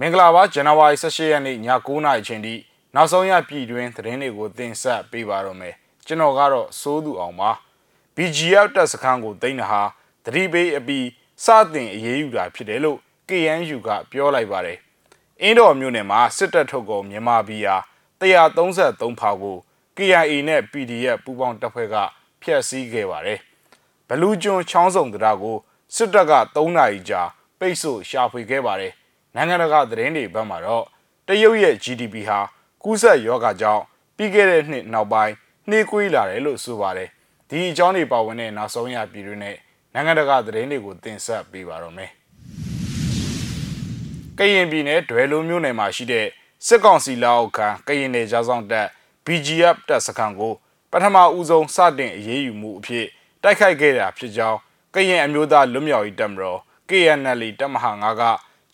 [0.00, 2.54] မင်္ဂလာပါဇန်နဝါရီ18ရက်နေ့ည9:00နာရီချိန်ထိ
[2.94, 5.74] နောက်ဆုံးရပြည်တွင်းသတင်းတွေကိုတင်ဆက်ပေးပါတော့မယ်
[6.06, 7.50] ကျွန်တော်ကတော့စိုးသူအောင်ပါ
[8.16, 9.82] BGF တပ်စခန်းကိုသိမ်းတာဟာ
[10.24, 11.06] သတိပေးအပြီး
[11.44, 12.98] စတင်အရေးယူတာဖြစ်တယ်လို့
[13.28, 14.78] KNU ကပြောလိုက်ပါတယ်
[15.42, 17.76] အင်းတော်မြို့နယ်မှာစစ်တပ်ထုတ်ကုန်မြန်မာပြည်ဟာ
[18.20, 19.56] 133ဖာကို
[19.96, 21.96] KIA နဲ့ PDF ပူးပေါင်းတပ်ဖွဲ့က
[22.42, 23.38] ဖျက်ဆီးခဲ့ပါတယ်
[24.08, 25.56] ဘလူးကျွန်းချောင်းစုံတရားကို
[25.94, 27.22] စစ်တပ်က3နာရီကြာ
[27.58, 28.92] ပိတ်ဆို့ရှာဖွေခဲ့ပါတယ်
[29.38, 30.84] နိုင်ငံတကာသတင်းတွေဘက်မှာတော့
[31.28, 32.40] တရုတ်ရဲ့ GDP ဟာ
[32.82, 33.82] ကူးစက်ရောဂါကြောင့်
[34.16, 35.34] ပြီးခဲ့တဲ့နှစ်နောက်ပိုင်း
[35.68, 37.08] နှေးကွေးလာတယ်လို့ဆိုပါတယ်
[37.48, 39.56] ဒီအကြောင်းတွေပါဝင်တဲ့နောက်ဆုံးရပြည်တွင်းနဲ့
[39.94, 42.10] နိုင်ငံတကာသတင်းတွေကိုတင်ဆက်ပေးပါတော့မယ်
[44.38, 46.26] ကရင်ပြည်နယ်ဒွယ်လိုမျိုးနယ်မှာရှိတဲ့
[46.66, 48.86] စစ်ကောင်စီလက်အောက်ခံကရင်နယ်ကြားဆောင်တပ်
[49.24, 50.52] BGF တပ်စခန်းကို
[50.92, 53.06] ပထမဦးဆုံးစတင်အရေးယူမှုအဖြစ်
[53.42, 54.58] တိုက်ခိုက်ခဲ့တာဖြစ်ကြောင်း
[54.94, 56.58] ကရင်အမျိုးသားလွတ်မြောက်ရေးတပ်မတော်
[56.88, 58.22] KNL တပ်မဟာ9က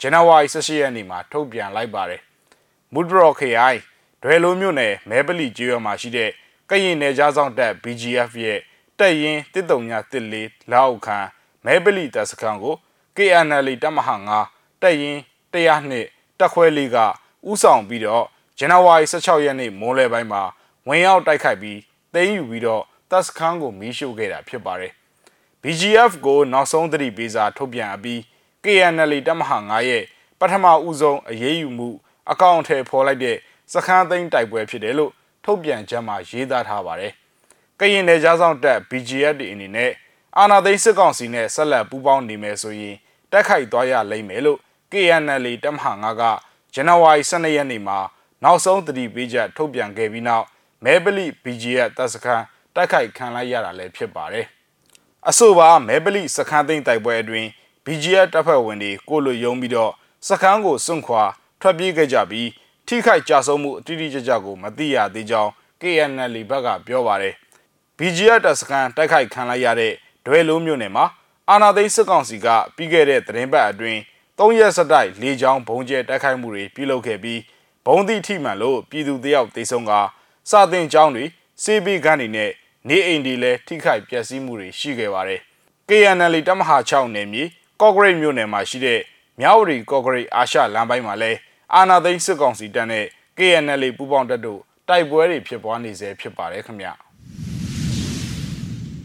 [0.01, 2.21] ဇန်နဝါရီ18ရက်နေ့မှာထုတ်ပြန်လိုက်ပါတယ်။
[2.93, 3.81] မူဒရော်ခရိုင်
[4.23, 6.31] ဒွယ်လိုမြို့နယ်မဲပလီကျေးရွာမှာရှိတဲ့
[6.71, 8.59] ကရင်နယ်ကြားဆောင်တပ် BGF ရဲ့
[8.99, 11.29] တပ်ရင်း1334လောက်ခန်း
[11.65, 12.75] မဲပလီတပ်စခန်းကို
[13.17, 14.17] KNL တပ်မဟာ
[14.49, 15.21] 9တပ်ရင်း
[15.53, 16.97] 102တပ်ခွဲလေးက
[17.51, 18.25] ဥဆောင်ပြီးတော့
[18.59, 20.43] ဇန်နဝါရီ16ရက်နေ့မိုးလယ်ပိုင်းမှာ
[20.89, 21.79] ဝင်ရောက်တိုက်ခိုက်ပြီး
[22.15, 24.93] သိမ်းယူပြီးတော့တပ်စခန်းကိုမီးရှို့ခဲ့တာဖြစ်ပါတယ်။
[25.63, 28.21] BGF ကိုနောက်ဆုံးသတိပေးစာထုတ်ပြန်အပြီး
[28.65, 30.03] KNL တပ်မဟာ9ရဲ့
[30.41, 31.89] ပထမဦးဆုံးအရေးယူမှု
[32.31, 33.37] အကောင့်အထည်ဖော်လိုက်တဲ့
[33.73, 35.13] စခန်းသိမ်းတိုက်ပွဲဖြစ်တယ်လို့
[35.45, 37.13] ထုတ်ပြန်ချက်မှာရေးသားထားပါတယ်။
[37.81, 39.93] ကရင်နယ်ကြားဆောင်တပ် BGF တွေအနေနဲ့
[40.39, 42.97] အာနာသိန်းစစ်ကောင်စီနဲ့ဆက်လက်ပူးပေါင်းနေမယ်ဆိုရင်
[43.33, 44.59] တိုက်ခိုက်သွားရလိမ့်မယ်လို့
[44.93, 46.23] KNL တပ်မဟာ9က
[46.75, 47.99] ဇန်နဝါရီ12ရက်နေ့မှာ
[48.45, 50.47] နောက်ဆုံးသတိပေးချက်ထုတ်ပြန်ခဲ့ပြီးနောက်
[50.85, 54.47] မဲပလိ BGF တပ်စခန်းတိုက်ခိုက်ခံလိုက်ရတာလည်းဖြစ်ပါတယ်။
[55.29, 57.49] အဆိုပါမဲပလိစခန်းသိမ်းတိုက်ပွဲအတွင်း
[57.87, 59.93] BGF တပ်ဖွဲ့ဝင်တွေကိုလိုယုံပြီးတော့
[60.29, 61.23] စခန်းကိုစွန့်ခွာ
[61.61, 62.49] ထွက်ပြေးခဲ့ကြပြီး
[62.87, 65.51] ထိခိုက်ကြဆုံးမှုအတိအကျကြကိုမသိရသေးကြောင်း
[65.81, 67.35] KNL ဘက်ကပြောပါတယ်။
[67.99, 69.93] BGF တပ်စခန်းတိုက်ခိုက်ခံလိုက်ရတဲ့
[70.27, 71.07] ဒွဲလုံးမြို့နယ်မှာ
[71.51, 74.01] အာနာသိန်းစစ်ကောင်စီကပြီးခဲ့တဲ့သတင်းပတ်အတွင်း
[74.39, 77.41] ၃ရက်စတိုက်လေကြောင်းဘုံကျဲတိုက်ခိုက်မှုတွေပြုလုပ်ခဲ့ပြီး
[77.87, 79.93] ဘုံသီးထိမှန်လို့ပြည်သူတယောက်သေဆုံးက
[80.51, 81.25] စာတင်ကျောင်းတွေ
[81.63, 82.51] စေဘီခန်းတွေနဲ့
[82.89, 85.41] နေအိမ်တွေလည်းထိခိုက်ပျက်စီးမှုတွေရှိခဲ့ပါတယ်။
[85.89, 87.45] KNL တမဟာ6နယ်မြေ
[87.81, 89.01] ကော့ဂရိတ်မြို့နယ်မှာရှိတဲ့
[89.41, 91.39] မြောက်ဝတီကော့ဂရိတ်အာရှလမ်းပိုင်းမှာလည်း
[91.75, 93.05] အာနာသိန်းစစ်ကောင်စီတပ်နဲ့
[93.39, 96.89] KNL ပူးပေါင်းတပ်တို့တိုက်ပွဲတွေဖြစ်ပွားနေစေဖြစ်ပါတယ်ခင်ဗျ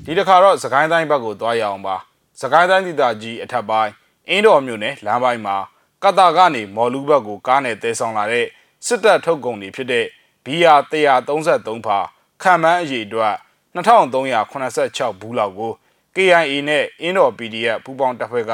[0.05, 1.95] ဒီတစ်ခါတော့စကိုင်းတိုင်းဘက်ကိုသွားရအောင်ပါ
[2.41, 3.91] စကိုင်းတိုင်းဒေသကြီးအထက်ပိုင်း
[4.29, 5.57] အင်းတော်မြို့နယ်လမ်းပိုင်းမှာ
[6.03, 8.47] ကတာကနေမော်လူဘက်ကိုကားနဲ့တဲဆောင်လာတဲ့
[8.85, 10.05] စစ်တပ်ထုတ်ကုန်တွေဖြစ်တဲ့
[10.45, 11.99] BR 133ဖာ
[12.41, 13.35] ခံမှန်းအရေးအတွက်
[13.75, 15.71] 2386ဘူးလောက်ကို
[16.15, 18.53] KIA နဲ့အင်းတော် PDF ပူးပေါင်းတပ်ဖွဲ့က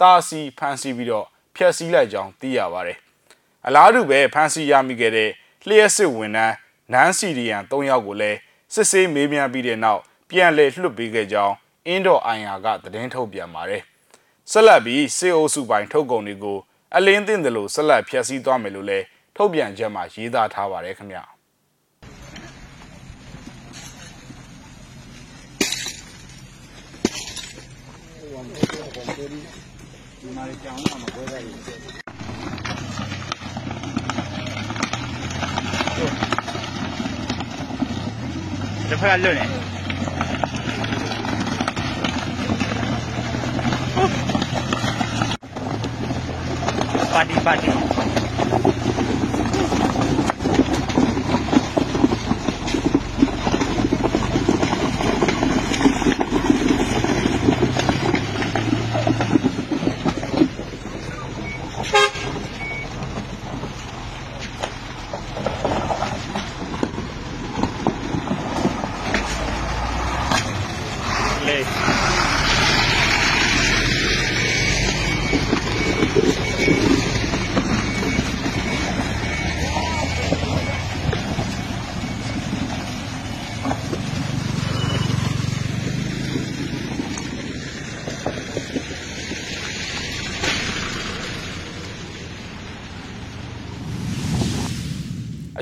[0.00, 2.98] တာစီဖမ်းဆီးပြီးတော့ဖျက်ဆီးလိုက်ကြောင်းသိရပါတယ်။
[3.66, 5.30] အလားတူပဲဖမ်းဆီးရမိခဲ့တဲ့
[5.66, 6.54] လျှက်စစ်ဝန်ထမ်း
[6.92, 8.38] နန်းစီရီယန်၃ယောက်ကိုလည်း
[8.74, 10.00] စစ်ဆေးမေးမြန်းပြီးတဲ့နောက်
[10.30, 11.54] ပြန်လည်လွှတ်ပေးခဲ့ကြောင်း
[11.86, 13.82] အင်းတော်အိုင်ယာကသတင်းထုတ်ပြန်ပါတယ်။
[14.50, 16.58] ဆက်လက်ပြီးစေအိုစုပိုင်ထုတ်ကုန်တွေကို
[16.96, 19.04] အလင်းသိမ့်တယ်လို့ဆက်လက်ဖျက်ဆီးသွားမယ်လို့လည်း
[19.36, 21.24] ထုတ်ပြန်ချက်မှာရေးသားထားပါတယ်ခင်ဗျာ။
[29.20, 31.42] ဒီမှာကြောင်းမှာပွဲရတယ်
[38.88, 39.46] တစ်ဖက်ကလွတ်နေ
[47.12, 47.70] ပါတီပါတီ
[71.50, 71.52] အ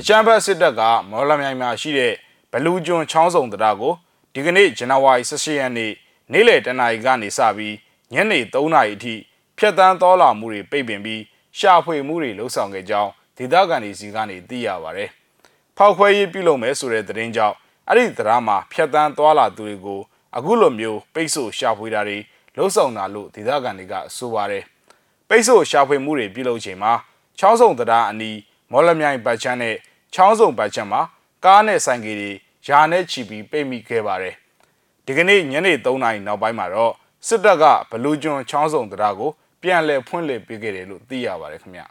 [0.07, 2.13] ချမ်းဘတ်စစ်တပ်ကမော်လမြိုင်မှာရှိတဲ့
[2.51, 3.93] ဘလူးကျွန်းချောင်းစုံတရားကို
[4.33, 5.91] ဒီကနေ့ဇန်နဝါရီ18ရက်နေ့
[6.31, 7.75] နေ့လယ်တနာရီကနေစပြီး
[8.13, 9.15] ညနေ3နာရီအထိ
[9.57, 11.21] ဖျက်ဆီးတော်လာမှုတွေပိတ်ပင်ပြီး
[11.57, 15.05] ရှာဖွေမှုတွေလှုပ်ဆောင်ခဲ့ကြောင်းဒေသခံတွေစီကနေသိရပါဗျ။
[15.77, 17.55] ဖောက်ခွဲရေးပြုလုပ်မယ်ဆိုတဲ့သတင်းကြောင့်
[17.87, 19.99] အဲ့ဒီတရားမှာဖျက်ဆီးတော်လာသူတွေကို
[20.37, 22.17] အခုလိုမျိုးပိတ်ဆို့ရှာဖွေတာတွေ
[22.55, 24.63] လှုပ်ဆောင်တာလို့ဒေသခံတွေကဆိုပါတယ်။
[25.29, 26.91] ပိတ်ဆို့ရှာဖွေမှုတွေပြုလုပ်ချိန်မှာ
[27.39, 28.37] ချောင်းစုံတရားအနီး
[28.71, 29.75] မော်လမြိုင်ပတ်ချမ်းနဲ့
[30.13, 31.01] ချောင်းစုံပတ်ချမ်းမှာ
[31.45, 32.31] ကားနဲ့ဆိုင်ကယ်တွေ
[32.65, 34.35] ယာနဲ့ချီပြီးပိတ်မိခဲ့ပါတယ်
[35.05, 36.93] ဒီကနေ့ညနေ3နာရီနောက်ပိုင်းမှာတော့
[37.27, 41.87] စစ်တပ်ကဘလူးကျွန်းချောင်းစုံတရားကိုပြန်လည်ဖွင့်လှစ်ပေးခဲ့တယ်လို့သိရပါတယ်ခင်ဗျာ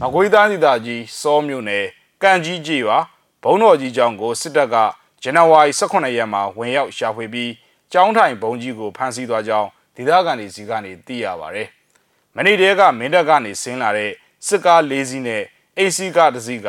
[0.00, 1.84] မကွေးသားစီတာကြီးစောမြို့နယ်
[2.22, 2.98] ကန့်ကြီးကြီးရွာ
[3.42, 4.76] ဘုံတော်ကြီးကျောင်းကိုစစ်တပ်က
[5.22, 7.50] ဇန်နဝါရီ18ရက်မှာဝင်ရောက်ရှာဖွေပြီး
[7.92, 11.68] ကျောင်းထိုင်ဘုံကြီးကိုဖမ်းဆီးသွားကြောင်းဒေသခံတွေစီကနေသိရပါတယ်။
[12.36, 14.10] မနေ့တည်းကမင်းတပ်ကနေဆင်းလာတဲ့
[14.46, 15.42] စစ်ကား၄စီးနဲ့
[15.78, 16.68] အိစီကားတစ်စီးက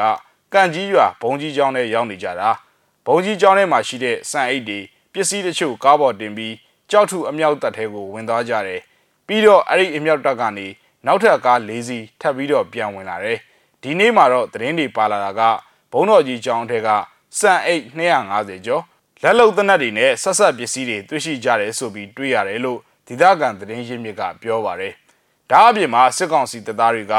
[0.53, 2.49] ကန့်ကြီးရွာဘုံကြီးကျောင်းထဲရောက်နေကြတာ
[3.05, 4.79] ဘုံကြီးကျောင်းထဲမှာရှိတဲ့စံအိတ်တွေ
[5.13, 6.55] ပစ္စည်းတချို့ကားပေါ်တင်ပြီး
[6.91, 8.81] ကြောက်ထုအမြောက်တပ်ထဲကိုဝင်သွားကြတယ်။
[9.27, 10.67] ပြီးတော့အဲ့ဒီအမြောက်တပ်ကနေ
[11.05, 13.37] နောက်ထပ်ကား၄စီးထပ်ပြီးတော့ပြန်ဝင်လာတယ်။
[13.81, 15.41] ဒီနေ့မှာတော့သတင်းတွေပါလာတာက
[15.91, 16.89] ဘုံတော်ကြီးကျောင်းထဲက
[17.39, 18.83] စံအိတ်250ကျော်
[19.23, 24.93] လက်လုံသနက်တွေနဲ့ဆက်ဆက်ပစ္စည်းတွေတွေ့ရှိကြတယ်ဆိုပြီးတွေ့ရတယ်လို့ဒေသခံသတင်းရင်းမြစ်ကပြောပါတယ်။
[25.51, 27.15] ဒါအပြင်မှာစစ်ကောင်စီတပ်သားတွေက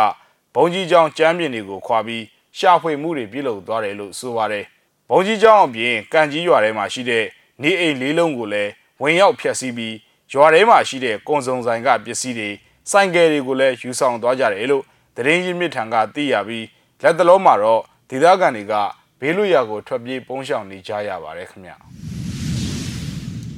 [0.55, 2.25] ဘုံကြီးကျောင်းကျမ်းပြင်တွေကိုခွာပြီး
[2.59, 4.65] ရှာဖွေမှုတွေပြုလုပ်သွားတယ်လို့ဆိုပါတယ်။
[5.11, 7.25] ဘုံကြီးကျောင်းအပြင်ကန်ကြီးရွာထဲမှာရှိတဲ့
[7.63, 8.71] နေအိမ်လေးလုံးကိုလည်း
[9.03, 9.95] ဝင်ရောက်ဖျက်ဆီးပြီး
[10.33, 12.51] ရွာထဲမှာရှိတဲ့ကွန်စုံဆိုင်ကပစ္စည်းတွေ
[12.91, 14.85] ဆိုင်ကယ်တွေကိုလည်းယူဆောင်သွားကြတယ်လို့
[15.17, 16.67] သတင်းရင်းမြစ်ထံကသိရပြီး
[17.03, 18.75] လက်တလုံးမှာတော့ဒေသခံတွေက
[19.21, 21.73] ဘေးလွတ်ရာကိုထွက်ပြေးပုန်းရှောင်နေကြရပါတယ်ခင်ဗျ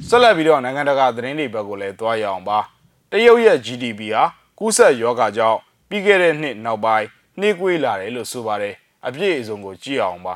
[0.07, 2.59] ဆက်လက်ပြီးတော့နိုင်ငံတကာသတင်းတွေဘက်ကိုလည်းတွားရအောင်ပါ
[3.11, 4.23] တရုတ်ရဲ့ GDP ဟာ
[4.59, 5.59] ကူးစက်ရောဂါကြောင့်
[5.89, 7.07] ပြီးခဲ့တဲ့နှစ်နောက်ပိုင်း
[7.39, 8.75] နှေးကွေးလာတယ်လို့ဆိုပါတယ်
[9.07, 10.35] အပြည့်အစုံကိုကြည့်အောင်ပါ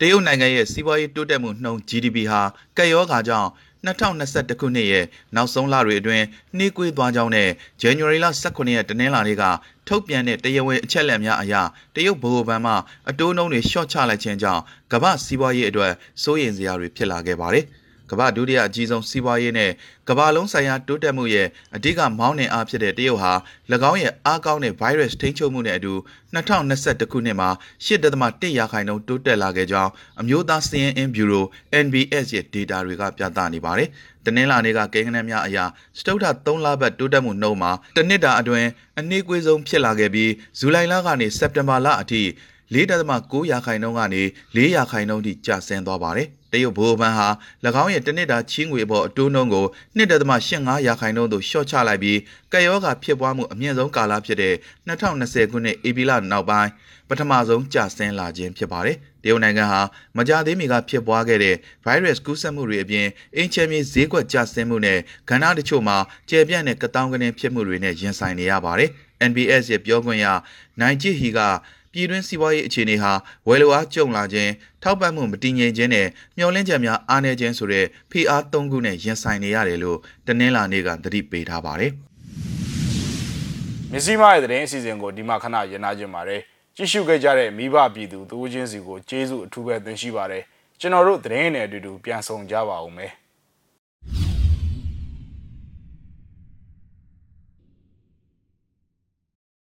[0.00, 2.40] တရုတ်နိုင်ငံရဲ့စီးပွားရေးတိုးတက်မှုနှုန်း GDP ဟာ
[2.76, 3.48] ကပ်ရောဂါကြောင့်
[3.86, 5.04] 2021ခုနှစ်ရဲ့
[5.34, 6.24] နောက်ဆုံးလတွေအတွင်း
[6.56, 7.48] နှေးကွေးသွားကြောင်းနဲ့
[7.82, 9.44] January လ18ရက်တနင်္လာနေ့က
[9.88, 11.54] ထုတ်ပြန်တဲ့တရားဝင်အချက်အလက်များအရ
[11.94, 12.72] တရုတ်ဗဟိုဘဏ်မှ
[13.10, 14.62] အတိုးနှုန်းတွေလျှော့ချလိုက်ခြင်းကြောင့်
[14.92, 15.92] ကမ္ဘာစီးပွားရေးအတွက်
[16.22, 17.64] စိုးရိမ်စရာတွေဖြစ်လာခဲ့ပါတယ်။
[18.10, 19.70] ကမ္ဘာဒုတိယအကြီးဆုံးစီးပွားရေးနဲ့
[20.08, 23.32] ကမ္ဘာလုံးဆိုင်ရာတိုးတက်မှုရဲ့အဓိကမောင်းနှင်အားဖြစ်တဲ့တရုတ်ဟာ၎
[23.90, 25.94] င်းရဲ့အားကောင်းတဲ့ virus ထိန်းချုပ်မှုနဲ့အတူ
[26.34, 27.50] 2021ခုနှစ်မှာ
[27.86, 29.90] 8.1ရာခိုင်နှုန်းတိုးတက်လာခဲ့ကြောင်း
[30.20, 31.46] အမျိုးသားစီးရင်အင်းဗျူရို
[31.84, 33.88] NBS ရဲ့ data တွေကပြသနေပါတယ်။
[34.24, 35.58] တနင်္လာနေ့ကကိန်းဂဏန်းများအရ
[35.98, 38.68] စတုထ3လပတ်တိုးတက်မှုနှုန်းမှာတစ်နှစ်တာအတွင်း
[38.98, 42.22] အနည်းကွေးဆုံးဖြစ်လာခဲ့ပြီးဇူလိုင်လကနေစက်တင်ဘာလအထိ
[42.74, 44.22] 4.9ရာခိုင်နှုန်းကနေ
[44.54, 47.28] 4ရာခိုင်နှုန်းထိကျဆင်းသွားပါတယ်။ တရုတ်ဗဟိုဘဏ်ဟာ၎
[47.82, 49.66] င်းရဲ့တစ်နှစ်တာချီးငွေအပေါ်အတိုးနှုန်းကို
[50.36, 52.18] 2.85ရာခိုင်နှုန်းသို့လျှော့ချလိုက်ပြီး
[52.52, 54.54] ကပ်ရောဂါဖြစ်ပွားမှုအမြင့်ဆုံးကာလဖြစ်တဲ့
[54.88, 56.70] 2020ခုနှစ်ဧပြီလနောက်ပိုင်း
[57.08, 59.80] ပထမဆုံးကျဆင်းလာခြင်းဖြစ်ပါတယ်။တရုတ်နိုင်ငံဟာ
[60.16, 63.06] မကြသေးမီကဖြစ်ပွားခဲ့တဲ့ virus ကူးစက်မှုတွေအပြင်
[63.36, 64.98] အင်ချယ်မြေဈေးကွက်ကျဆင်းမှုနဲ့
[65.30, 65.96] ကဏ္ဍတချို့မှာ
[66.30, 68.90] ကျယ်ပြန့်တဲ့ကတောင်းကနေဖြစ်မှုတွေနဲ့ရင်ဆိုင်နေရပါတယ်။
[69.30, 70.26] NBS ရဲ့ပြောခွင့်ရ
[70.80, 71.40] နိုင်ဂျီဟီက
[71.92, 73.12] ပြည်တွင်းစီးပွားရေးအခြေအနေဟာ
[73.46, 74.52] ဝယ်လိုအားကျုံလာခြင်း
[74.82, 76.06] ထောက်ပံ့မှုမတည်ငြိမ်ခြင်းနဲ့
[76.36, 81.92] မျှော်လင့်ချက်များအားနည်းခြင်းဆိုတဲ့ဖိအားသုံးခုနဲ့ရင်ဆိုင်နေရတယ်လို့တနင်္လာနေ့ကသတိပေးထားပါတယ်
[83.92, 86.40] မြစည်းမရဲ့သတင်းအစီအစဉ်ကိုဒီမှာခဏရနာခြင်းပါတယ်
[86.76, 90.42] ကြည့်ရှုခဲ့ကြတဲ့မိဘပြည်သူသူချင်းစီကိုကျေးဇူးအထူးပဲတင်ရှိပါတယ်
[90.80, 93.12] ကျွန်တော်တို့သတင်းနဲ့အတူတူပြန်ဆောင်ကြပါဦးမယ်